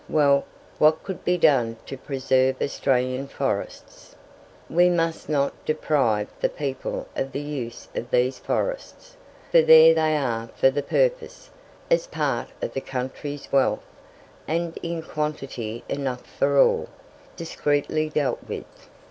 Well, 0.09 0.45
what 0.79 1.03
could 1.03 1.23
be 1.23 1.37
done 1.37 1.77
to 1.85 1.95
preserve 1.95 2.59
Australian 2.59 3.27
forests? 3.27 4.15
We 4.67 4.89
must 4.89 5.29
not 5.29 5.53
deprive 5.63 6.27
the 6.39 6.49
people 6.49 7.07
of 7.15 7.33
the 7.33 7.39
use 7.41 7.87
of 7.93 8.09
these 8.09 8.39
forests, 8.39 9.15
for 9.51 9.61
there 9.61 9.93
they 9.93 10.17
are 10.17 10.47
for 10.55 10.71
the 10.71 10.81
purpose, 10.81 11.51
as 11.91 12.07
part 12.07 12.47
of 12.63 12.73
the 12.73 12.81
country's 12.81 13.51
wealth, 13.51 13.85
and 14.47 14.75
in 14.81 15.03
quantity 15.03 15.83
enough 15.87 16.25
for 16.25 16.59
all, 16.59 16.89
discreetly 17.35 18.09
dealt 18.09 18.43
with. 18.47 18.89